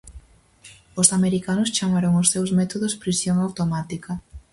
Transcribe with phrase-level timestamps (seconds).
[1.01, 4.11] Os americanos chamaron os seus métodos "prisión automática".